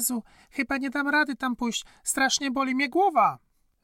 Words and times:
Jezu, 0.00 0.22
chyba 0.50 0.76
nie 0.76 0.90
dam 0.90 1.08
rady 1.08 1.36
tam 1.36 1.56
pójść. 1.56 1.84
Strasznie 2.04 2.50
boli 2.50 2.74
mnie 2.74 2.88
głowa. 2.88 3.38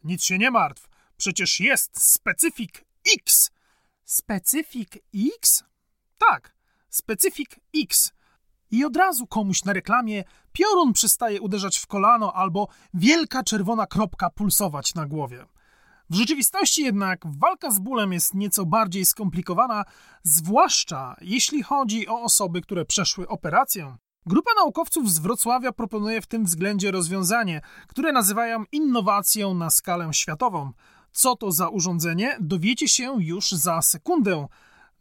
Nic 0.04 0.22
się 0.22 0.38
nie 0.38 0.50
martw. 0.50 0.88
Przecież 1.16 1.60
jest 1.60 2.12
specyfik 2.12 2.84
X. 3.18 3.50
Specyfik 4.04 4.98
X? 5.36 5.64
Tak, 6.18 6.54
specyfik 6.88 7.56
X. 7.82 8.12
I 8.70 8.84
od 8.84 8.96
razu 8.96 9.26
komuś 9.26 9.64
na 9.64 9.72
reklamie 9.72 10.24
piorun 10.52 10.92
przestaje 10.92 11.40
uderzać 11.40 11.78
w 11.78 11.86
kolano 11.86 12.32
albo 12.32 12.68
wielka 12.94 13.42
czerwona 13.42 13.86
kropka 13.86 14.30
pulsować 14.30 14.94
na 14.94 15.06
głowie. 15.06 15.46
W 16.10 16.14
rzeczywistości 16.14 16.82
jednak 16.82 17.20
walka 17.24 17.70
z 17.70 17.78
bólem 17.78 18.12
jest 18.12 18.34
nieco 18.34 18.66
bardziej 18.66 19.04
skomplikowana, 19.04 19.84
zwłaszcza 20.22 21.16
jeśli 21.20 21.62
chodzi 21.62 22.08
o 22.08 22.22
osoby, 22.22 22.60
które 22.60 22.84
przeszły 22.84 23.28
operację. 23.28 23.96
Grupa 24.28 24.50
naukowców 24.56 25.10
z 25.10 25.18
Wrocławia 25.18 25.72
proponuje 25.72 26.20
w 26.20 26.26
tym 26.26 26.44
względzie 26.44 26.90
rozwiązanie, 26.90 27.60
które 27.88 28.12
nazywają 28.12 28.64
innowacją 28.72 29.54
na 29.54 29.70
skalę 29.70 30.08
światową. 30.12 30.72
Co 31.12 31.36
to 31.36 31.52
za 31.52 31.68
urządzenie, 31.68 32.36
dowiecie 32.40 32.88
się 32.88 33.16
już 33.18 33.50
za 33.50 33.82
sekundę. 33.82 34.46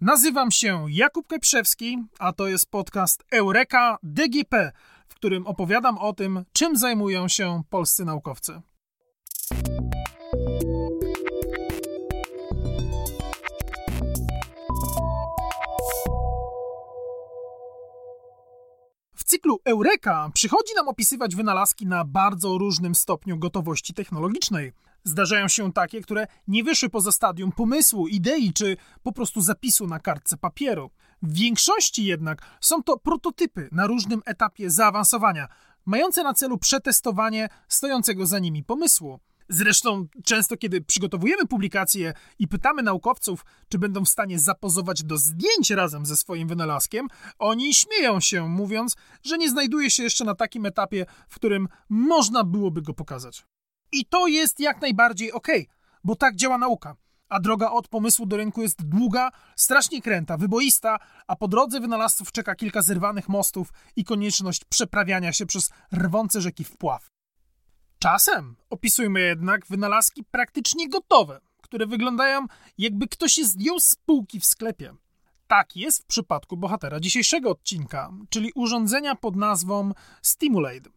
Nazywam 0.01 0.51
się 0.51 0.85
Jakub 0.89 1.27
Keprzewski, 1.27 2.03
a 2.19 2.33
to 2.33 2.47
jest 2.47 2.71
podcast 2.71 3.23
Eureka 3.31 3.97
DGP, 4.03 4.71
w 5.07 5.15
którym 5.15 5.47
opowiadam 5.47 5.97
o 5.97 6.13
tym, 6.13 6.45
czym 6.53 6.77
zajmują 6.77 7.27
się 7.27 7.61
polscy 7.69 8.05
naukowcy. 8.05 8.61
Cyklu 19.25 19.59
Eureka 19.65 20.29
przychodzi 20.33 20.73
nam 20.75 20.87
opisywać 20.87 21.35
wynalazki 21.35 21.87
na 21.87 22.05
bardzo 22.05 22.57
różnym 22.57 22.95
stopniu 22.95 23.37
gotowości 23.37 23.93
technologicznej. 23.93 24.73
Zdarzają 25.03 25.47
się 25.47 25.73
takie, 25.73 26.01
które 26.01 26.27
nie 26.47 26.63
wyszły 26.63 26.89
poza 26.89 27.11
stadium 27.11 27.51
pomysłu, 27.51 28.07
idei 28.07 28.53
czy 28.53 28.77
po 29.03 29.11
prostu 29.11 29.41
zapisu 29.41 29.87
na 29.87 29.99
kartce 29.99 30.37
papieru. 30.37 30.91
W 31.21 31.33
większości 31.33 32.05
jednak 32.05 32.41
są 32.61 32.83
to 32.83 32.97
prototypy 32.97 33.69
na 33.71 33.87
różnym 33.87 34.21
etapie 34.25 34.69
zaawansowania, 34.69 35.47
mające 35.85 36.23
na 36.23 36.33
celu 36.33 36.57
przetestowanie 36.57 37.49
stojącego 37.67 38.25
za 38.25 38.39
nimi 38.39 38.63
pomysłu. 38.63 39.19
Zresztą 39.49 40.07
często, 40.25 40.57
kiedy 40.57 40.81
przygotowujemy 40.81 41.45
publikacje 41.45 42.13
i 42.39 42.47
pytamy 42.47 42.83
naukowców, 42.83 43.45
czy 43.69 43.79
będą 43.79 44.05
w 44.05 44.09
stanie 44.09 44.39
zapozować 44.39 45.03
do 45.03 45.17
zdjęć 45.17 45.69
razem 45.69 46.05
ze 46.05 46.17
swoim 46.17 46.47
wynalazkiem, 46.47 47.07
oni 47.39 47.73
śmieją 47.73 48.19
się, 48.19 48.49
mówiąc, 48.49 48.95
że 49.23 49.37
nie 49.37 49.49
znajduje 49.49 49.89
się 49.91 50.03
jeszcze 50.03 50.25
na 50.25 50.35
takim 50.35 50.65
etapie, 50.65 51.05
w 51.29 51.35
którym 51.35 51.67
można 51.89 52.43
byłoby 52.43 52.81
go 52.81 52.93
pokazać. 52.93 53.45
I 53.91 54.05
to 54.05 54.27
jest 54.27 54.59
jak 54.59 54.81
najbardziej 54.81 55.31
ok, 55.31 55.47
bo 56.03 56.15
tak 56.15 56.35
działa 56.35 56.57
nauka. 56.57 56.95
A 57.29 57.39
droga 57.39 57.71
od 57.71 57.87
pomysłu 57.87 58.25
do 58.25 58.37
rynku 58.37 58.61
jest 58.61 58.85
długa, 58.85 59.29
strasznie 59.55 60.01
kręta, 60.01 60.37
wyboista, 60.37 60.97
a 61.27 61.35
po 61.35 61.47
drodze 61.47 61.79
wynalazców 61.79 62.31
czeka 62.31 62.55
kilka 62.55 62.81
zerwanych 62.81 63.29
mostów 63.29 63.73
i 63.95 64.03
konieczność 64.03 64.65
przeprawiania 64.65 65.33
się 65.33 65.45
przez 65.45 65.69
rwące 65.93 66.41
rzeki 66.41 66.63
wpław. 66.63 67.14
Czasem 67.99 68.55
opisujmy 68.69 69.21
jednak 69.21 69.67
wynalazki 69.67 70.23
praktycznie 70.31 70.89
gotowe, 70.89 71.41
które 71.61 71.87
wyglądają 71.87 72.45
jakby 72.77 73.07
ktoś 73.07 73.37
je 73.37 73.45
zdjął 73.45 73.79
z 73.79 73.95
półki 73.95 74.39
w 74.39 74.45
sklepie. 74.45 74.93
Tak 75.47 75.75
jest 75.75 76.03
w 76.03 76.05
przypadku 76.05 76.57
bohatera 76.57 76.99
dzisiejszego 76.99 77.49
odcinka, 77.49 78.11
czyli 78.29 78.51
urządzenia 78.55 79.15
pod 79.15 79.35
nazwą 79.35 79.91
Stimulate 80.21 80.89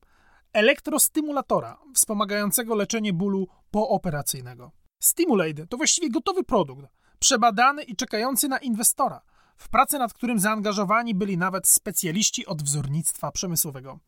elektrostymulatora 0.52 1.78
wspomagającego 1.94 2.74
leczenie 2.74 3.12
bólu 3.12 3.48
pooperacyjnego. 3.70 4.72
Stimulate 5.00 5.66
to 5.66 5.76
właściwie 5.76 6.10
gotowy 6.10 6.44
produkt, 6.44 6.86
przebadany 7.18 7.82
i 7.82 7.96
czekający 7.96 8.48
na 8.48 8.58
inwestora, 8.58 9.20
w 9.56 9.68
pracę 9.68 9.98
nad 9.98 10.12
którym 10.14 10.38
zaangażowani 10.38 11.14
byli 11.14 11.38
nawet 11.38 11.68
specjaliści 11.68 12.46
od 12.46 12.62
wzornictwa 12.62 13.32
przemysłowego. 13.32 13.98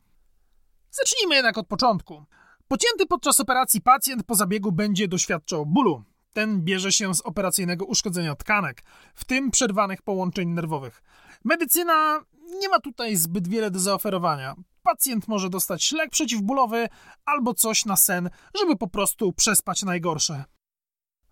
Zacznijmy 0.91 1.35
jednak 1.35 1.57
od 1.57 1.67
początku. 1.67 2.25
Pocięty 2.71 3.05
podczas 3.05 3.39
operacji 3.39 3.81
pacjent 3.81 4.23
po 4.23 4.35
zabiegu 4.35 4.71
będzie 4.71 5.07
doświadczał 5.07 5.65
bólu. 5.65 6.03
Ten 6.33 6.61
bierze 6.61 6.91
się 6.91 7.15
z 7.15 7.21
operacyjnego 7.21 7.85
uszkodzenia 7.85 8.35
tkanek, 8.35 8.83
w 9.15 9.25
tym 9.25 9.51
przerwanych 9.51 10.01
połączeń 10.01 10.49
nerwowych. 10.49 11.03
Medycyna 11.43 12.19
nie 12.59 12.69
ma 12.69 12.79
tutaj 12.79 13.15
zbyt 13.15 13.47
wiele 13.47 13.71
do 13.71 13.79
zaoferowania. 13.79 14.55
Pacjent 14.83 15.27
może 15.27 15.49
dostać 15.49 15.91
lek 15.91 16.09
przeciwbólowy 16.09 16.89
albo 17.25 17.53
coś 17.53 17.85
na 17.85 17.95
sen, 17.95 18.29
żeby 18.59 18.75
po 18.75 18.87
prostu 18.87 19.33
przespać 19.33 19.83
najgorsze. 19.83 20.43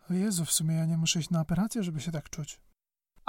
O 0.09 0.13
Jezu, 0.13 0.45
w 0.45 0.51
sumie 0.51 0.75
ja 0.75 0.85
nie 0.85 0.97
muszę 0.97 1.19
iść 1.19 1.29
na 1.29 1.41
operację, 1.41 1.83
żeby 1.83 2.01
się 2.01 2.11
tak 2.11 2.29
czuć. 2.29 2.59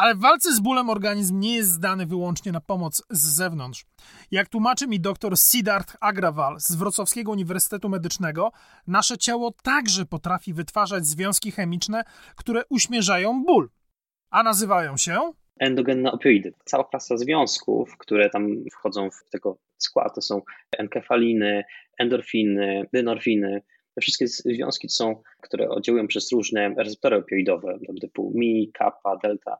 Ale 0.00 0.14
w 0.14 0.20
walce 0.20 0.54
z 0.54 0.60
bólem 0.60 0.90
organizm 0.90 1.40
nie 1.40 1.54
jest 1.54 1.70
zdany 1.70 2.06
wyłącznie 2.06 2.52
na 2.52 2.60
pomoc 2.60 3.02
z 3.10 3.36
zewnątrz. 3.36 3.84
Jak 4.30 4.48
tłumaczy 4.48 4.86
mi 4.86 5.00
dr 5.00 5.38
Siddharth 5.38 5.96
Agrawal 6.00 6.60
z 6.60 6.74
Wrocławskiego 6.74 7.32
Uniwersytetu 7.32 7.88
Medycznego, 7.88 8.50
nasze 8.86 9.18
ciało 9.18 9.54
także 9.62 10.06
potrafi 10.06 10.54
wytwarzać 10.54 11.06
związki 11.06 11.50
chemiczne, 11.50 12.02
które 12.36 12.62
uśmierzają 12.70 13.44
ból. 13.44 13.70
A 14.30 14.42
nazywają 14.42 14.96
się 14.96 15.32
endogenne 15.58 16.12
opioidy. 16.12 16.52
Cała 16.64 16.84
klasa 16.84 17.16
związków, 17.16 17.98
które 17.98 18.30
tam 18.30 18.48
wchodzą 18.72 19.10
w 19.10 19.30
tego 19.30 19.58
skład, 19.78 20.14
to 20.14 20.22
są 20.22 20.42
enkefaliny, 20.78 21.64
endorfiny, 21.98 22.88
dynorfiny. 22.92 23.62
Te 23.94 24.00
wszystkie 24.00 24.28
związki 24.28 24.88
są, 24.88 25.22
które 25.42 25.68
oddziałują 25.68 26.06
przez 26.06 26.32
różne 26.32 26.74
receptory 26.76 27.16
opioidowe, 27.16 27.78
typu 28.00 28.32
mi, 28.34 28.70
kappa, 28.72 29.16
delta. 29.16 29.56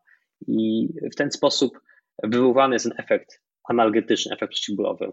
I 0.47 0.89
w 1.13 1.17
ten 1.17 1.31
sposób 1.31 1.81
wywoływany 2.23 2.75
jest 2.75 2.85
ten 2.85 2.95
efekt 2.99 3.43
analgetyczny, 3.69 4.33
efekt 4.33 4.53
przeciwbólowy. 4.53 5.13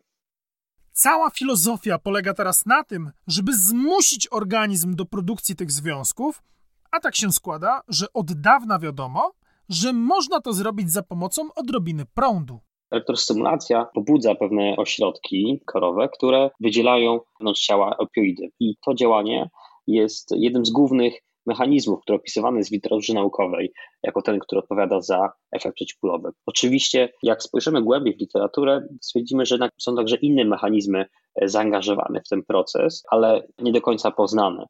Cała 0.92 1.30
filozofia 1.30 2.00
polega 2.00 2.34
teraz 2.34 2.66
na 2.66 2.84
tym, 2.84 3.12
żeby 3.28 3.58
zmusić 3.58 4.28
organizm 4.32 4.96
do 4.96 5.06
produkcji 5.06 5.56
tych 5.56 5.72
związków, 5.72 6.44
a 6.92 7.00
tak 7.00 7.16
się 7.16 7.32
składa, 7.32 7.82
że 7.88 8.06
od 8.14 8.42
dawna 8.42 8.80
wiadomo, 8.80 9.32
że 9.70 9.94
można 9.94 10.42
to 10.42 10.54
zrobić 10.54 10.92
za 10.92 11.04
pomocą 11.04 11.54
odrobiny 11.56 12.06
prądu. 12.06 12.60
Elektrostymulacja 12.92 13.86
pobudza 13.86 14.36
pewne 14.36 14.76
ośrodki 14.78 15.62
korowe, 15.66 16.10
które 16.10 16.50
wydzielają 16.60 17.20
wewnątrz 17.40 17.62
ciała 17.62 17.98
opioidy. 17.98 18.50
I 18.60 18.76
to 18.86 18.94
działanie 18.94 19.50
jest 19.88 20.32
jednym 20.32 20.66
z 20.66 20.72
głównych 20.72 21.14
mechanizmów, 21.48 22.02
który 22.02 22.16
opisywany 22.16 22.58
jest 22.58 22.70
w 22.70 22.74
literaturze 22.74 23.14
naukowej, 23.14 23.74
jako 24.04 24.22
ten, 24.22 24.40
który 24.40 24.60
odpowiada 24.60 25.02
za 25.02 25.32
efekt 25.52 25.76
przeciwbólowy. 25.76 26.30
Oczywiście, 26.46 27.10
jak 27.24 27.44
spojrzymy 27.44 27.82
głębiej 27.82 28.16
w 28.16 28.20
literaturę, 28.20 28.88
stwierdzimy, 29.02 29.46
że 29.46 29.58
są 29.80 29.96
także 29.96 30.16
inne 30.16 30.46
mechanizmy 30.46 31.06
zaangażowane 31.42 32.22
w 32.26 32.30
ten 32.30 32.44
proces, 32.44 33.04
ale 33.12 33.48
nie 33.60 33.72
do 33.72 33.82
końca 33.82 34.12
poznane. 34.12 34.66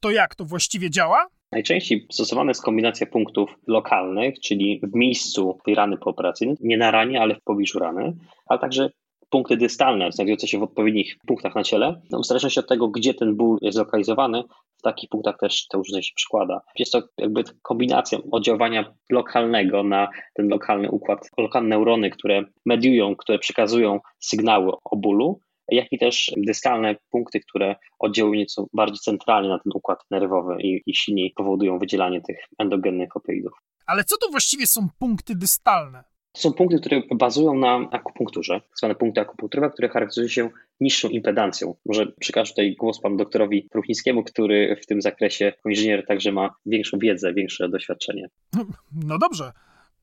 To 0.00 0.10
jak 0.10 0.34
to 0.34 0.44
właściwie 0.44 0.90
działa? 0.90 1.26
Najczęściej 1.52 2.06
stosowana 2.12 2.50
jest 2.50 2.62
kombinacja 2.62 3.06
punktów 3.06 3.50
lokalnych, 3.66 4.40
czyli 4.40 4.80
w 4.82 4.94
miejscu 4.94 5.58
tej 5.64 5.74
rany 5.74 5.96
pooperacyjnej, 5.96 6.56
nie 6.60 6.76
na 6.76 6.90
ranie, 6.90 7.20
ale 7.20 7.34
w 7.34 7.42
pobliżu 7.42 7.78
rany, 7.78 8.16
ale 8.46 8.60
także 8.60 8.90
punkty 9.30 9.56
dystalne, 9.56 10.12
znajdujące 10.12 10.48
się 10.48 10.58
w 10.58 10.62
odpowiednich 10.62 11.16
punktach 11.26 11.54
na 11.54 11.62
ciele. 11.62 12.00
No, 12.10 12.20
w 12.20 12.26
zależności 12.26 12.60
od 12.60 12.68
tego, 12.68 12.88
gdzie 12.88 13.14
ten 13.14 13.36
ból 13.36 13.58
jest 13.62 13.76
zlokalizowany, 13.76 14.42
w 14.78 14.82
takich 14.82 15.10
punktach 15.10 15.38
też 15.38 15.66
to 15.68 15.78
urządzenie 15.78 16.02
się 16.02 16.12
przykłada. 16.16 16.60
Jest 16.78 16.92
to 16.92 17.02
jakby 17.18 17.44
kombinacja 17.62 18.18
oddziaływania 18.30 18.94
lokalnego 19.10 19.82
na 19.82 20.08
ten 20.34 20.48
lokalny 20.48 20.90
układ, 20.90 21.30
lokalne 21.38 21.68
neurony, 21.68 22.10
które 22.10 22.44
mediują, 22.66 23.16
które 23.16 23.38
przekazują 23.38 24.00
sygnały 24.18 24.72
o 24.84 24.96
bólu, 24.96 25.40
jak 25.68 25.92
i 25.92 25.98
też 25.98 26.32
dystalne 26.36 26.96
punkty, 27.10 27.40
które 27.40 27.76
oddziałują 27.98 28.38
nieco 28.38 28.66
bardziej 28.72 28.98
centralnie 28.98 29.48
na 29.48 29.58
ten 29.58 29.72
układ 29.74 29.98
nerwowy 30.10 30.56
i, 30.62 30.82
i 30.86 30.94
silniej 30.94 31.32
powodują 31.36 31.78
wydzielanie 31.78 32.20
tych 32.20 32.38
endogennych 32.58 33.16
opioidów. 33.16 33.52
Ale 33.86 34.04
co 34.04 34.16
to 34.16 34.28
właściwie 34.30 34.66
są 34.66 34.88
punkty 34.98 35.34
dystalne? 35.34 36.04
To 36.36 36.42
są 36.42 36.52
punkty, 36.52 36.80
które 36.80 37.02
bazują 37.14 37.54
na 37.54 37.88
akupunkturze, 37.90 38.60
zwane 38.74 38.94
punkty 38.94 39.20
akupunkturowe, 39.20 39.70
które 39.72 39.88
charakteryzują 39.88 40.28
się 40.28 40.50
niższą 40.80 41.08
impedancją. 41.08 41.74
Może 41.86 42.06
przekażę 42.06 42.50
tutaj 42.50 42.76
głos 42.76 43.00
panu 43.00 43.16
doktorowi 43.16 43.68
Truchnickiemu, 43.68 44.24
który 44.24 44.76
w 44.82 44.86
tym 44.86 45.02
zakresie 45.02 45.52
inżynier 45.66 46.06
także 46.06 46.32
ma 46.32 46.54
większą 46.66 46.98
wiedzę, 46.98 47.34
większe 47.34 47.68
doświadczenie. 47.68 48.28
No 49.04 49.18
dobrze. 49.18 49.52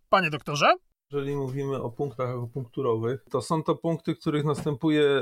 Panie 0.09 0.29
doktorze? 0.29 0.65
Jeżeli 1.13 1.35
mówimy 1.35 1.81
o 1.81 1.89
punktach 1.89 2.29
akupunkturowych, 2.29 3.25
to 3.31 3.41
są 3.41 3.63
to 3.63 3.75
punkty, 3.75 4.15
w 4.15 4.19
których 4.19 4.45
następuje 4.45 5.01
y, 5.01 5.21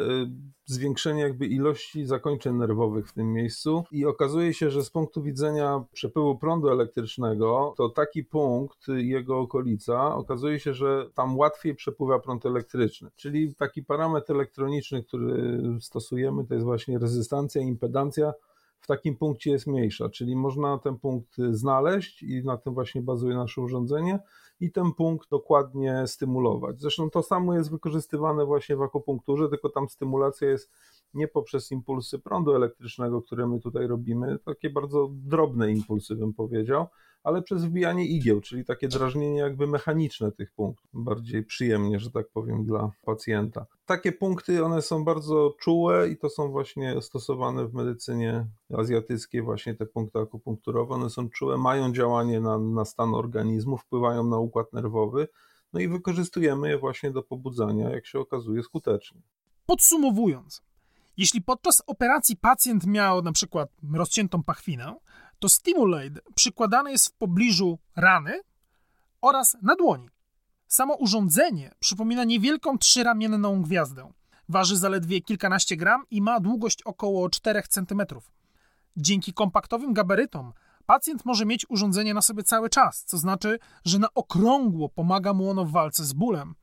zwiększenie 0.66 1.22
jakby 1.22 1.46
ilości 1.48 2.06
zakończeń 2.06 2.56
nerwowych 2.56 3.10
w 3.10 3.14
tym 3.14 3.34
miejscu 3.34 3.84
i 3.92 4.06
okazuje 4.06 4.54
się, 4.54 4.70
że 4.70 4.84
z 4.84 4.90
punktu 4.90 5.22
widzenia 5.22 5.84
przepływu 5.92 6.38
prądu 6.38 6.70
elektrycznego, 6.70 7.74
to 7.78 7.90
taki 7.90 8.24
punkt 8.24 8.88
i 8.88 9.10
jego 9.10 9.40
okolica, 9.40 10.16
okazuje 10.16 10.60
się, 10.60 10.74
że 10.74 11.10
tam 11.14 11.38
łatwiej 11.38 11.76
przepływa 11.76 12.20
prąd 12.20 12.46
elektryczny. 12.46 13.10
Czyli 13.16 13.56
taki 13.56 13.84
parametr 13.84 14.34
elektroniczny, 14.34 15.04
który 15.04 15.60
stosujemy, 15.80 16.46
to 16.46 16.54
jest 16.54 16.66
właśnie 16.66 17.00
rezystancja, 17.00 17.62
impedancja 17.62 18.34
w 18.80 18.88
takim 18.88 19.16
punkcie 19.16 19.52
jest 19.52 19.68
mniejsza, 19.68 20.10
czyli 20.10 20.36
można 20.36 20.78
ten 20.78 21.00
punkt 21.00 21.38
znaleźć 21.52 22.24
i 22.24 22.44
na 22.44 22.58
tym 22.58 22.74
właśnie 22.74 23.02
bazuje 23.02 23.36
nasze 23.36 23.62
urządzenie 23.62 24.20
i 24.62 24.72
ten 24.72 24.94
punkt 24.94 25.30
dokładnie 25.30 26.04
stymulować. 26.08 26.82
Zresztą 26.82 27.10
to 27.10 27.24
samo 27.24 27.56
jest 27.56 27.72
wykorzystywane 27.72 28.46
właśnie 28.46 28.76
w 28.76 28.82
akupunkturze, 28.82 29.50
tylko 29.50 29.70
tam 29.70 29.90
stymulacja 29.90 30.50
jest 30.50 30.72
nie 31.14 31.28
poprzez 31.28 31.72
impulsy 31.72 32.20
prądu 32.20 32.56
elektrycznego, 32.56 33.22
które 33.22 33.48
my 33.48 33.60
tutaj 33.60 33.88
robimy, 33.88 34.40
takie 34.46 34.70
bardzo 34.70 35.10
drobne 35.12 35.72
impulsy 35.72 36.16
bym 36.16 36.34
powiedział, 36.34 36.88
ale 37.24 37.42
przez 37.42 37.66
wbijanie 37.66 38.06
igieł, 38.06 38.42
czyli 38.42 38.66
takie 38.66 38.88
drażnienie 38.88 39.40
jakby 39.40 39.68
mechaniczne 39.68 40.32
tych 40.32 40.52
punktów, 40.52 40.90
bardziej 40.94 41.44
przyjemnie, 41.44 42.00
że 42.00 42.12
tak 42.12 42.30
powiem, 42.30 42.66
dla 42.66 42.92
pacjenta. 43.06 43.66
Takie 43.86 44.12
punkty, 44.12 44.66
one 44.66 44.82
są 44.82 45.04
bardzo 45.04 45.54
czułe 45.60 46.10
i 46.10 46.18
to 46.18 46.30
są 46.30 46.52
właśnie 46.52 47.02
stosowane 47.02 47.68
w 47.68 47.74
medycynie 47.74 48.48
azjatyckiej, 48.78 49.42
właśnie 49.42 49.76
te 49.76 49.86
punkty 49.86 50.20
akupunkturowe, 50.20 50.96
one 50.96 51.10
są 51.10 51.30
czułe, 51.30 51.58
mają 51.58 51.94
działanie 51.94 52.40
na, 52.40 52.58
na 52.58 52.86
stan 52.86 53.14
organizmu, 53.14 53.78
wpływają 53.78 54.24
na 54.24 54.38
układ 54.38 54.74
nerwowy, 54.74 55.28
no 55.74 55.80
i 55.80 55.88
wykorzystujemy 55.88 56.70
je 56.70 56.78
właśnie 56.78 57.12
do 57.12 57.24
pobudzania, 57.24 57.90
jak 57.90 58.06
się 58.06 58.20
okazuje, 58.20 58.64
skutecznie. 58.64 59.22
Podsumowując, 59.66 60.62
jeśli 61.18 61.42
podczas 61.42 61.84
operacji 61.88 62.38
pacjent 62.38 62.88
miał 62.88 63.22
na 63.22 63.32
przykład 63.32 63.70
rozciętą 63.94 64.44
pachwinę, 64.44 64.96
to 65.42 65.50
Stimulate 65.50 66.22
przykładany 66.36 66.92
jest 66.92 67.08
w 67.08 67.12
pobliżu 67.12 67.80
rany 67.96 68.42
oraz 69.22 69.58
na 69.62 69.76
dłoni. 69.76 70.10
Samo 70.68 70.96
urządzenie 70.96 71.72
przypomina 71.80 72.24
niewielką 72.24 72.78
trzyramienną 72.78 73.62
gwiazdę. 73.62 74.12
Waży 74.50 74.78
zaledwie 74.78 75.22
kilkanaście 75.22 75.78
gram 75.78 76.04
i 76.12 76.22
ma 76.22 76.40
długość 76.40 76.84
około 76.84 77.30
4 77.30 77.62
cm. 77.70 78.02
Dzięki 78.98 79.34
kompaktowym 79.34 79.94
gabarytom 79.94 80.54
pacjent 80.86 81.26
może 81.26 81.46
mieć 81.46 81.70
urządzenie 81.70 82.14
na 82.14 82.22
sobie 82.22 82.44
cały 82.44 82.70
czas, 82.70 83.04
co 83.04 83.18
znaczy, 83.18 83.60
że 83.86 84.00
na 84.00 84.08
okrągło 84.14 84.90
pomaga 84.90 85.34
mu 85.34 85.50
ono 85.50 85.66
w 85.66 85.72
walce 85.72 86.06
z 86.06 86.14
bólem. 86.14 86.56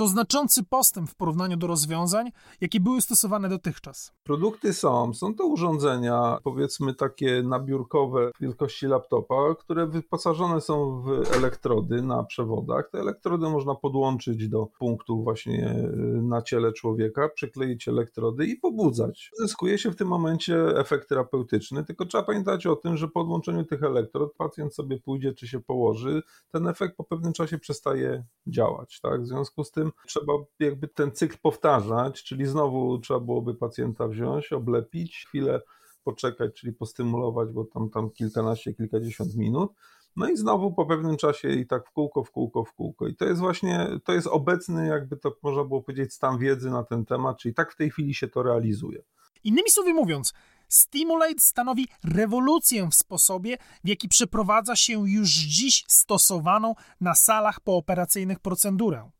To 0.00 0.06
znaczący 0.06 0.64
postęp 0.64 1.10
w 1.10 1.14
porównaniu 1.14 1.56
do 1.56 1.66
rozwiązań, 1.66 2.30
jakie 2.60 2.80
były 2.80 3.00
stosowane 3.00 3.48
dotychczas. 3.48 4.12
Produkty 4.22 4.72
są, 4.72 5.14
są 5.14 5.34
to 5.34 5.46
urządzenia, 5.46 6.38
powiedzmy 6.44 6.94
takie 6.94 7.42
nabiórkowe 7.42 8.30
wielkości 8.40 8.86
laptopa, 8.86 9.54
które 9.58 9.86
wyposażone 9.86 10.60
są 10.60 11.02
w 11.02 11.36
elektrody 11.36 12.02
na 12.02 12.24
przewodach. 12.24 12.88
Te 12.92 12.98
elektrody 12.98 13.48
można 13.48 13.74
podłączyć 13.74 14.48
do 14.48 14.66
punktów 14.78 15.24
właśnie 15.24 15.68
e, 15.68 15.92
na 16.22 16.42
ciele 16.42 16.72
człowieka, 16.72 17.28
przykleić 17.28 17.88
elektrody 17.88 18.46
i 18.46 18.56
pobudzać. 18.56 19.30
Zyskuje 19.38 19.78
się 19.78 19.90
w 19.90 19.96
tym 19.96 20.08
momencie 20.08 20.78
efekt 20.78 21.08
terapeutyczny, 21.08 21.84
tylko 21.84 22.06
trzeba 22.06 22.24
pamiętać 22.24 22.66
o 22.66 22.76
tym, 22.76 22.96
że 22.96 23.08
po 23.08 23.20
odłączeniu 23.20 23.64
tych 23.64 23.82
elektrod 23.82 24.34
pacjent 24.34 24.74
sobie 24.74 25.00
pójdzie 25.00 25.34
czy 25.34 25.48
się 25.48 25.60
położy, 25.60 26.22
ten 26.52 26.66
efekt 26.66 26.96
po 26.96 27.04
pewnym 27.04 27.32
czasie 27.32 27.58
przestaje 27.58 28.24
działać. 28.46 29.00
Tak? 29.00 29.22
W 29.22 29.26
związku 29.26 29.64
z 29.64 29.70
tym 29.70 29.89
trzeba 30.06 30.32
jakby 30.60 30.88
ten 30.88 31.12
cykl 31.12 31.36
powtarzać, 31.42 32.22
czyli 32.22 32.46
znowu 32.46 32.98
trzeba 32.98 33.20
byłoby 33.20 33.54
pacjenta 33.54 34.08
wziąć, 34.08 34.52
oblepić, 34.52 35.24
chwilę 35.28 35.60
poczekać, 36.04 36.54
czyli 36.54 36.72
postymulować, 36.72 37.52
bo 37.52 37.64
tam, 37.64 37.90
tam 37.90 38.10
kilkanaście, 38.10 38.74
kilkadziesiąt 38.74 39.36
minut. 39.36 39.72
No 40.16 40.28
i 40.28 40.36
znowu 40.36 40.74
po 40.74 40.86
pewnym 40.86 41.16
czasie 41.16 41.48
i 41.48 41.66
tak 41.66 41.86
w 41.86 41.92
kółko, 41.92 42.24
w 42.24 42.30
kółko, 42.30 42.64
w 42.64 42.72
kółko. 42.72 43.08
I 43.08 43.16
to 43.16 43.24
jest 43.24 43.40
właśnie, 43.40 43.88
to 44.04 44.12
jest 44.12 44.26
obecny, 44.26 44.86
jakby 44.86 45.16
to 45.16 45.36
można 45.42 45.64
było 45.64 45.82
powiedzieć, 45.82 46.14
stan 46.14 46.38
wiedzy 46.38 46.70
na 46.70 46.84
ten 46.84 47.04
temat, 47.04 47.38
czyli 47.38 47.54
tak 47.54 47.72
w 47.72 47.76
tej 47.76 47.90
chwili 47.90 48.14
się 48.14 48.28
to 48.28 48.42
realizuje. 48.42 49.02
Innymi 49.44 49.70
słowy 49.70 49.94
mówiąc, 49.94 50.32
Stimulate 50.70 51.38
stanowi 51.38 51.88
rewolucję 52.04 52.88
w 52.88 52.94
sposobie, 52.94 53.56
w 53.84 53.88
jaki 53.88 54.08
przeprowadza 54.08 54.76
się 54.76 55.08
już 55.08 55.30
dziś 55.30 55.84
stosowaną 55.88 56.74
na 57.00 57.14
salach 57.14 57.60
pooperacyjnych 57.60 58.40
procedurę 58.40 59.10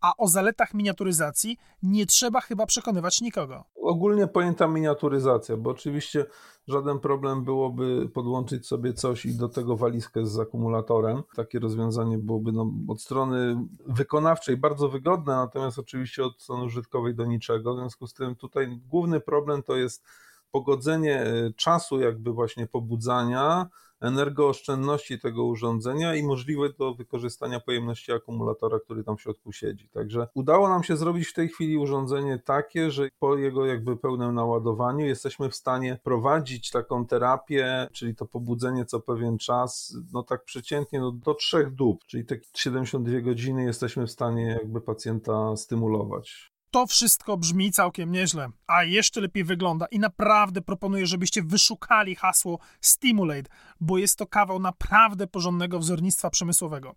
a 0.00 0.16
o 0.16 0.28
zaletach 0.28 0.74
miniaturyzacji 0.74 1.56
nie 1.82 2.06
trzeba 2.06 2.40
chyba 2.40 2.66
przekonywać 2.66 3.20
nikogo. 3.20 3.64
Ogólnie 3.82 4.26
pojęta 4.26 4.68
miniaturyzacja, 4.68 5.56
bo 5.56 5.70
oczywiście 5.70 6.26
żaden 6.68 6.98
problem 6.98 7.44
byłoby 7.44 8.08
podłączyć 8.08 8.66
sobie 8.66 8.92
coś 8.92 9.26
i 9.26 9.34
do 9.34 9.48
tego 9.48 9.76
walizkę 9.76 10.26
z 10.26 10.38
akumulatorem. 10.38 11.22
Takie 11.36 11.58
rozwiązanie 11.58 12.18
byłoby 12.18 12.52
no, 12.52 12.72
od 12.88 13.02
strony 13.02 13.66
wykonawczej 13.86 14.56
bardzo 14.56 14.88
wygodne, 14.88 15.36
natomiast 15.36 15.78
oczywiście 15.78 16.24
od 16.24 16.42
strony 16.42 16.64
użytkowej 16.64 17.14
do 17.14 17.24
niczego. 17.24 17.74
W 17.74 17.78
związku 17.78 18.06
z 18.06 18.14
tym 18.14 18.36
tutaj 18.36 18.80
główny 18.88 19.20
problem 19.20 19.62
to 19.62 19.76
jest 19.76 20.04
pogodzenie 20.50 21.20
e, 21.20 21.52
czasu 21.56 22.00
jakby 22.00 22.32
właśnie 22.32 22.66
pobudzania 22.66 23.66
energooszczędności 24.00 25.18
tego 25.18 25.44
urządzenia 25.44 26.14
i 26.14 26.22
możliwe 26.22 26.72
do 26.72 26.94
wykorzystania 26.94 27.60
pojemności 27.60 28.12
akumulatora, 28.12 28.78
który 28.80 29.04
tam 29.04 29.16
w 29.16 29.22
środku 29.22 29.52
siedzi. 29.52 29.88
Także 29.88 30.28
udało 30.34 30.68
nam 30.68 30.84
się 30.84 30.96
zrobić 30.96 31.28
w 31.28 31.34
tej 31.34 31.48
chwili 31.48 31.78
urządzenie 31.78 32.38
takie, 32.38 32.90
że 32.90 33.08
po 33.18 33.36
jego 33.36 33.66
jakby 33.66 33.96
pełnym 33.96 34.34
naładowaniu 34.34 35.06
jesteśmy 35.06 35.50
w 35.50 35.54
stanie 35.54 35.98
prowadzić 36.02 36.70
taką 36.70 37.06
terapię, 37.06 37.88
czyli 37.92 38.14
to 38.14 38.26
pobudzenie 38.26 38.84
co 38.84 39.00
pewien 39.00 39.38
czas, 39.38 39.96
no 40.12 40.22
tak 40.22 40.44
przeciętnie 40.44 41.00
no 41.00 41.12
do 41.12 41.34
trzech 41.34 41.74
dób, 41.74 42.04
czyli 42.04 42.24
te 42.24 42.36
72 42.54 43.20
godziny 43.20 43.64
jesteśmy 43.64 44.06
w 44.06 44.10
stanie 44.10 44.46
jakby 44.46 44.80
pacjenta 44.80 45.56
stymulować. 45.56 46.57
To 46.70 46.86
wszystko 46.86 47.36
brzmi 47.36 47.72
całkiem 47.72 48.12
nieźle, 48.12 48.48
a 48.66 48.84
jeszcze 48.84 49.20
lepiej 49.20 49.44
wygląda 49.44 49.86
i 49.90 49.98
naprawdę 49.98 50.60
proponuję, 50.60 51.06
żebyście 51.06 51.42
wyszukali 51.42 52.14
hasło 52.14 52.58
Stimulate, 52.80 53.50
bo 53.80 53.98
jest 53.98 54.18
to 54.18 54.26
kawał 54.26 54.60
naprawdę 54.60 55.26
porządnego 55.26 55.78
wzornictwa 55.78 56.30
przemysłowego. 56.30 56.94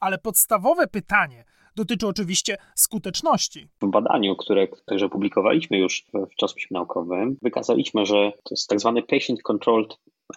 Ale 0.00 0.18
podstawowe 0.18 0.86
pytanie 0.86 1.44
dotyczy 1.76 2.06
oczywiście 2.06 2.56
skuteczności. 2.74 3.68
W 3.82 3.90
badaniu, 3.90 4.36
które 4.36 4.68
także 4.86 5.08
publikowaliśmy 5.08 5.78
już 5.78 6.04
w 6.14 6.36
czasopiśmie 6.36 6.74
naukowym, 6.74 7.36
wykazaliśmy, 7.42 8.06
że 8.06 8.32
to 8.44 8.50
jest 8.50 8.68
tak 8.68 8.80
zwany 8.80 9.02
patient 9.02 9.42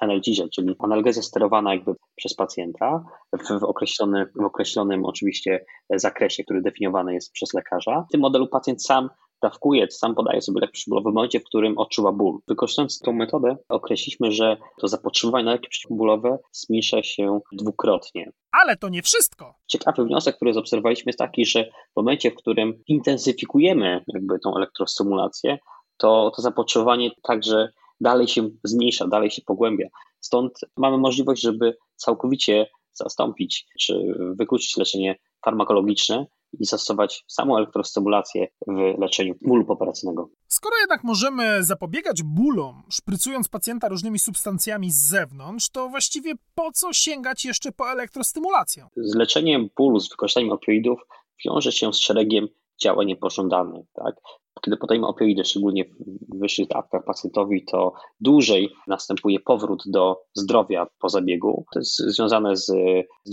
analgesia, 0.01 0.43
czyli 0.55 0.75
analgezja 0.79 1.21
sterowana 1.21 1.73
jakby 1.73 1.95
przez 2.15 2.35
pacjenta 2.35 3.03
w, 3.33 3.63
określonym, 3.63 4.25
w 4.35 4.45
określonym 4.45 5.05
oczywiście 5.05 5.65
zakresie, 5.95 6.43
który 6.43 6.61
definiowany 6.61 7.13
jest 7.13 7.31
przez 7.31 7.53
lekarza. 7.53 8.05
W 8.09 8.11
tym 8.11 8.21
modelu 8.21 8.47
pacjent 8.47 8.83
sam 8.83 9.09
dawkuje, 9.41 9.91
sam 9.91 10.15
podaje 10.15 10.41
sobie 10.41 10.61
lek 10.61 10.71
przeciwbólowy 10.71 11.11
w 11.11 11.13
momencie, 11.13 11.39
w 11.39 11.43
którym 11.43 11.77
odczuwa 11.77 12.11
ból. 12.11 12.39
Wykorzystując 12.47 12.99
tą 12.99 13.13
metodę, 13.13 13.57
określiliśmy, 13.69 14.31
że 14.31 14.57
to 14.81 14.87
zapotrzebowanie 14.87 15.45
na 15.45 15.51
leki 15.51 15.69
przeciwbólowe 15.69 16.37
zmniejsza 16.51 17.03
się 17.03 17.39
dwukrotnie. 17.51 18.31
Ale 18.51 18.77
to 18.77 18.89
nie 18.89 19.01
wszystko. 19.01 19.53
Ciekawy 19.67 20.05
wniosek, 20.05 20.35
który 20.35 20.53
zaobserwowaliśmy 20.53 21.09
jest 21.09 21.19
taki, 21.19 21.45
że 21.45 21.65
w 21.65 21.95
momencie, 21.95 22.31
w 22.31 22.35
którym 22.35 22.83
intensyfikujemy 22.87 24.03
jakby 24.13 24.39
tą 24.39 24.55
elektrostymulację, 24.55 25.57
to, 25.97 26.31
to 26.35 26.41
zapotrzebowanie 26.41 27.11
także 27.23 27.69
dalej 28.01 28.27
się 28.27 28.49
zmniejsza, 28.63 29.07
dalej 29.07 29.31
się 29.31 29.41
pogłębia. 29.41 29.87
Stąd 30.19 30.59
mamy 30.77 30.97
możliwość, 30.97 31.41
żeby 31.41 31.77
całkowicie 31.95 32.67
zastąpić 32.93 33.65
czy 33.79 34.15
wykluczyć 34.39 34.77
leczenie 34.77 35.15
farmakologiczne 35.45 36.25
i 36.59 36.65
zastosować 36.65 37.23
samą 37.27 37.57
elektrostymulację 37.57 38.47
w 38.67 38.99
leczeniu 38.99 39.35
bólu 39.41 39.65
poperacyjnego. 39.65 40.29
Skoro 40.47 40.75
jednak 40.79 41.03
możemy 41.03 41.63
zapobiegać 41.63 42.23
bólom, 42.23 42.83
szprycując 42.89 43.47
pacjenta 43.47 43.87
różnymi 43.87 44.19
substancjami 44.19 44.91
z 44.91 45.09
zewnątrz, 45.09 45.69
to 45.69 45.89
właściwie 45.89 46.33
po 46.55 46.71
co 46.71 46.93
sięgać 46.93 47.45
jeszcze 47.45 47.71
po 47.71 47.91
elektrostymulację? 47.91 48.87
Z 48.97 49.15
leczeniem 49.15 49.69
bólu 49.77 49.99
z 49.99 50.09
wykorzystaniem 50.09 50.51
opioidów 50.51 50.99
wiąże 51.45 51.71
się 51.71 51.93
z 51.93 51.97
szeregiem 51.97 52.47
działań 52.81 53.07
niepożądanych. 53.07 53.85
Tak? 53.93 54.15
Kiedy 54.65 54.77
podajemy 54.77 55.07
opioidy, 55.07 55.45
szczególnie 55.45 55.85
w 55.85 56.39
wyższych 56.39 56.67
dawkach 56.67 57.03
pacjentowi, 57.05 57.65
to 57.65 57.93
dłużej 58.19 58.69
następuje 58.87 59.39
powrót 59.39 59.83
do 59.87 60.15
zdrowia 60.33 60.87
po 60.99 61.09
zabiegu. 61.09 61.65
To 61.73 61.79
jest 61.79 61.97
związane 61.97 62.55
z, 62.55 62.71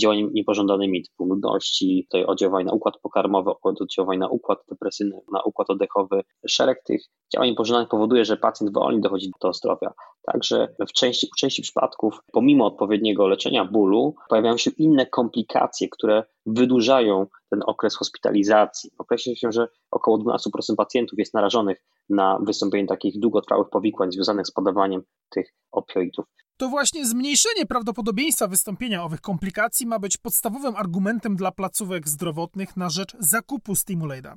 działaniami 0.01 0.31
niepożądanymi, 0.33 1.03
typu 1.03 1.27
nudności, 1.27 2.07
tutaj 2.11 2.25
oddziaływań 2.25 2.65
na 2.65 2.73
układ 2.73 2.95
pokarmowy, 3.03 3.51
oddziaływań 3.63 4.19
na 4.19 4.29
układ 4.29 4.59
depresyjny, 4.71 5.21
na 5.33 5.43
układ 5.43 5.71
oddechowy. 5.71 6.21
Szereg 6.49 6.83
tych 6.87 7.03
działań 7.33 7.49
niepożądanych 7.49 7.89
powoduje, 7.89 8.25
że 8.25 8.37
pacjent 8.37 8.73
wolniej 8.73 9.01
dochodzi 9.01 9.31
do 9.41 9.53
zdrowia. 9.53 9.93
Także 10.23 10.75
w 10.89 10.93
części, 10.93 11.27
w 11.27 11.41
części 11.41 11.63
przypadków, 11.63 12.21
pomimo 12.33 12.67
odpowiedniego 12.67 13.27
leczenia 13.27 13.65
bólu, 13.65 14.15
pojawiają 14.29 14.57
się 14.57 14.71
inne 14.71 15.07
komplikacje, 15.07 15.89
które 15.89 16.25
wydłużają 16.47 17.27
ten 17.51 17.63
okres 17.67 17.97
hospitalizacji. 17.97 18.91
Określa 18.99 19.35
się, 19.35 19.53
że 19.53 19.69
około 19.91 20.19
12% 20.19 20.39
pacjentów 20.77 21.19
jest 21.19 21.35
narażonych 21.35 21.85
na 22.09 22.39
wystąpienie 22.43 22.87
takich 22.87 23.21
długotrwałych 23.21 23.69
powikłań 23.71 24.13
związanych 24.13 24.47
z 24.47 24.51
podawaniem 24.51 25.03
tych 25.31 25.55
opioidów. 25.73 26.25
To 26.57 26.69
właśnie 26.69 27.07
zmniejszenie 27.07 27.67
prawdopodobieństwa 27.67 28.49
wystąpienia 28.49 29.05
owych 29.05 29.21
komplikacji 29.21 29.87
ma 29.87 29.99
być 29.99 30.17
podstawowym 30.17 30.77
argumentem 30.77 31.37
dla 31.37 31.53
placówek 31.53 32.09
zdrowotnych 32.09 32.77
na 32.77 32.91
rzecz 32.91 33.17
zakupu 33.19 33.75
Stimulada. 33.75 34.37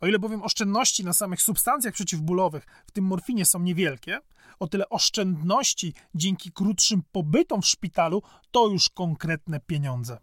O 0.00 0.06
ile 0.06 0.18
bowiem 0.18 0.42
oszczędności 0.42 1.04
na 1.04 1.12
samych 1.12 1.42
substancjach 1.42 1.94
przeciwbólowych, 1.94 2.66
w 2.86 2.90
tym 2.90 3.04
morfinie, 3.04 3.46
są 3.46 3.60
niewielkie, 3.60 4.18
o 4.58 4.66
tyle 4.66 4.88
oszczędności 4.88 5.94
dzięki 6.14 6.52
krótszym 6.52 7.02
pobytom 7.12 7.62
w 7.62 7.66
szpitalu 7.66 8.22
to 8.50 8.68
już 8.68 8.88
konkretne 8.88 9.60
pieniądze 9.60 10.18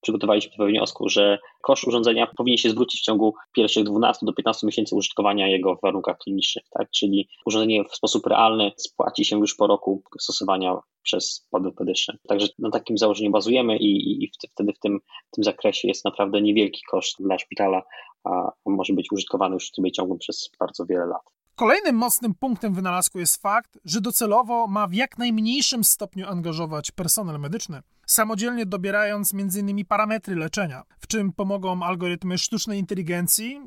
przygotowaliśmy 0.00 0.52
do 0.58 0.66
wniosku, 0.66 1.08
że 1.08 1.38
koszt 1.62 1.84
urządzenia 1.84 2.26
powinien 2.36 2.58
się 2.58 2.70
zwrócić 2.70 3.00
w 3.00 3.04
ciągu 3.04 3.34
pierwszych 3.52 3.84
12 3.84 4.26
do 4.26 4.32
15 4.32 4.66
miesięcy 4.66 4.96
użytkowania 4.96 5.48
jego 5.48 5.76
w 5.76 5.80
warunkach 5.80 6.18
klinicznych, 6.18 6.64
tak? 6.70 6.90
Czyli 6.90 7.28
urządzenie 7.46 7.84
w 7.84 7.96
sposób 7.96 8.26
realny 8.26 8.72
spłaci 8.76 9.24
się 9.24 9.38
już 9.38 9.54
po 9.54 9.66
roku 9.66 10.02
stosowania 10.20 10.76
przez 11.02 11.46
podmiot 11.50 11.80
medyczny. 11.80 12.18
Także 12.28 12.48
na 12.58 12.70
takim 12.70 12.98
założeniu 12.98 13.30
bazujemy 13.30 13.76
i, 13.76 14.24
i 14.24 14.30
wtedy 14.52 14.72
w 14.72 14.78
tym, 14.78 15.00
w 15.32 15.34
tym 15.34 15.44
zakresie 15.44 15.88
jest 15.88 16.04
naprawdę 16.04 16.42
niewielki 16.42 16.82
koszt 16.90 17.22
dla 17.22 17.38
szpitala, 17.38 17.82
a 18.24 18.52
może 18.66 18.92
być 18.92 19.12
użytkowany 19.12 19.54
już 19.54 19.68
w 19.68 19.72
trybie 19.72 19.92
ciągłym 19.92 20.18
przez 20.18 20.50
bardzo 20.60 20.86
wiele 20.86 21.06
lat. 21.06 21.39
Kolejnym 21.60 21.96
mocnym 21.96 22.34
punktem 22.34 22.74
wynalazku 22.74 23.18
jest 23.18 23.42
fakt, 23.42 23.78
że 23.84 24.00
docelowo 24.00 24.66
ma 24.66 24.86
w 24.86 24.92
jak 24.92 25.18
najmniejszym 25.18 25.84
stopniu 25.84 26.28
angażować 26.28 26.90
personel 26.90 27.40
medyczny, 27.40 27.82
samodzielnie 28.06 28.66
dobierając 28.66 29.34
m.in. 29.34 29.84
parametry 29.86 30.36
leczenia, 30.36 30.82
w 30.98 31.06
czym 31.06 31.32
pomogą 31.32 31.82
algorytmy 31.82 32.38
sztucznej 32.38 32.78
inteligencji, 32.78 33.60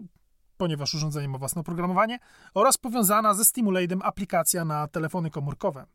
ponieważ 0.57 0.93
urządzenie 0.93 1.27
ma 1.27 1.37
własne 1.37 1.61
oprogramowanie, 1.61 2.19
oraz 2.53 2.77
powiązana 2.77 3.33
ze 3.33 3.45
Stimulatem 3.45 4.01
aplikacja 4.01 4.65
na 4.65 4.87
telefony 4.87 5.29
komórkowe. 5.29 5.85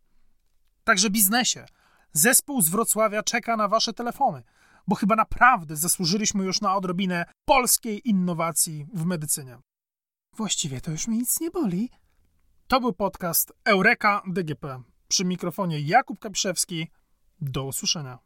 Także 0.84 1.10
biznesie, 1.10 1.66
zespół 2.12 2.62
z 2.62 2.68
Wrocławia 2.68 3.22
czeka 3.22 3.56
na 3.56 3.68
wasze 3.68 3.92
telefony, 3.92 4.42
bo 4.88 4.94
chyba 4.94 5.16
naprawdę 5.16 5.76
zasłużyliśmy 5.76 6.44
już 6.44 6.60
na 6.60 6.76
odrobinę 6.76 7.24
polskiej 7.44 8.08
innowacji 8.08 8.86
w 8.94 9.04
medycynie. 9.04 9.58
Właściwie 10.38 10.80
to 10.80 10.90
już 10.90 11.08
mi 11.08 11.18
nic 11.18 11.40
nie 11.40 11.50
boli. 11.50 11.90
To 12.68 12.80
był 12.80 12.92
podcast 12.92 13.52
Eureka 13.64 14.22
DGP. 14.26 14.82
Przy 15.08 15.24
mikrofonie 15.24 15.80
Jakub 15.80 16.18
Kapiszewski. 16.18 16.88
Do 17.40 17.64
usłyszenia. 17.64 18.18